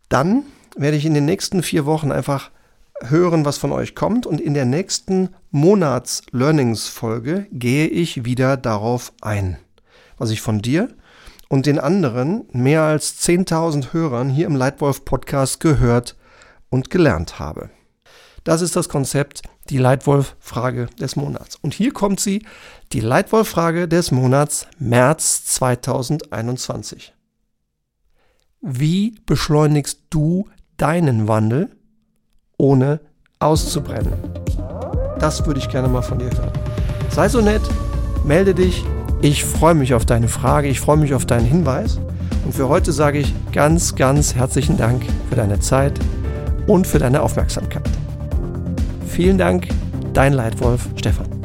Dann 0.08 0.44
werde 0.76 0.98
ich 0.98 1.06
in 1.06 1.14
den 1.14 1.26
nächsten 1.26 1.62
vier 1.62 1.86
Wochen 1.86 2.12
einfach 2.12 2.52
hören, 3.02 3.46
was 3.46 3.58
von 3.58 3.72
euch 3.72 3.96
kommt 3.96 4.26
und 4.26 4.42
in 4.42 4.54
der 4.54 4.66
nächsten 4.66 5.30
Monats-Learnings-Folge 5.52 7.48
gehe 7.52 7.88
ich 7.88 8.26
wieder 8.26 8.58
darauf 8.58 9.14
ein, 9.22 9.58
was 10.18 10.32
ich 10.32 10.42
von 10.42 10.62
dir 10.62 10.90
und 11.48 11.66
den 11.66 11.80
anderen 11.80 12.46
mehr 12.52 12.84
als 12.84 13.22
10.000 13.22 13.94
Hörern 13.94 14.30
hier 14.30 14.46
im 14.46 14.56
Leitwolf 14.56 15.06
Podcast 15.06 15.60
gehört 15.60 16.16
und 16.70 16.90
gelernt 16.90 17.40
habe. 17.40 17.70
Das 18.44 18.62
ist 18.62 18.76
das 18.76 18.90
Konzept, 18.90 19.42
die 19.70 19.78
Leitwolf-Frage 19.78 20.88
des 21.00 21.16
Monats. 21.16 21.58
Und 21.62 21.74
hier 21.74 21.92
kommt 21.92 22.20
sie, 22.20 22.46
die 22.94 23.02
Leitwolf-Frage 23.02 23.88
des 23.88 24.12
Monats 24.12 24.68
März 24.78 25.46
2021. 25.46 27.14
Wie 28.62 29.16
beschleunigst 29.26 30.04
du 30.10 30.50
deinen 30.78 31.28
Wandel, 31.28 31.70
ohne 32.60 33.00
auszubrennen? 33.40 34.14
Das 35.20 35.46
würde 35.48 35.60
ich 35.60 35.70
gerne 35.70 35.88
mal 35.88 36.04
von 36.04 36.20
dir 36.20 36.30
hören. 36.30 36.52
Sei 37.10 37.28
so 37.28 37.42
nett, 37.42 37.62
melde 38.24 38.54
dich. 38.54 38.86
Ich 39.22 39.44
freue 39.44 39.74
mich 39.74 39.96
auf 39.96 40.06
deine 40.06 40.28
Frage, 40.28 40.68
ich 40.68 40.80
freue 40.80 40.98
mich 40.98 41.14
auf 41.16 41.26
deinen 41.26 41.46
Hinweis. 41.46 42.00
Und 42.46 42.54
für 42.54 42.70
heute 42.70 42.92
sage 42.92 43.20
ich 43.20 43.34
ganz, 43.52 43.96
ganz 43.96 44.36
herzlichen 44.36 44.78
Dank 44.78 45.04
für 45.30 45.36
deine 45.36 45.60
Zeit 45.60 46.00
und 46.68 46.88
für 46.88 47.00
deine 47.00 47.22
Aufmerksamkeit. 47.22 47.90
Vielen 49.08 49.38
Dank, 49.38 49.68
dein 50.14 50.34
Leitwolf 50.34 50.88
Stefan. 50.96 51.39